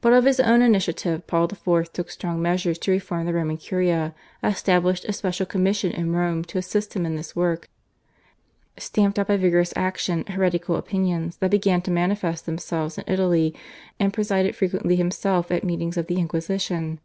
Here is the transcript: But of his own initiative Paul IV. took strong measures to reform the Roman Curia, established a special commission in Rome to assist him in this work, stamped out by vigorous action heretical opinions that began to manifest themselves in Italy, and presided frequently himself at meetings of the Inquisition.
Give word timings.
But 0.00 0.12
of 0.12 0.26
his 0.26 0.38
own 0.38 0.62
initiative 0.62 1.26
Paul 1.26 1.50
IV. 1.52 1.92
took 1.92 2.08
strong 2.08 2.40
measures 2.40 2.78
to 2.78 2.92
reform 2.92 3.26
the 3.26 3.32
Roman 3.34 3.56
Curia, 3.56 4.14
established 4.44 5.04
a 5.06 5.12
special 5.12 5.44
commission 5.44 5.90
in 5.90 6.14
Rome 6.14 6.44
to 6.44 6.58
assist 6.58 6.94
him 6.94 7.04
in 7.04 7.16
this 7.16 7.34
work, 7.34 7.68
stamped 8.78 9.18
out 9.18 9.26
by 9.26 9.36
vigorous 9.36 9.72
action 9.74 10.24
heretical 10.26 10.76
opinions 10.76 11.36
that 11.38 11.50
began 11.50 11.82
to 11.82 11.90
manifest 11.90 12.46
themselves 12.46 12.96
in 12.96 13.02
Italy, 13.08 13.52
and 13.98 14.12
presided 14.12 14.54
frequently 14.54 14.94
himself 14.94 15.50
at 15.50 15.64
meetings 15.64 15.96
of 15.96 16.06
the 16.06 16.20
Inquisition. 16.20 17.00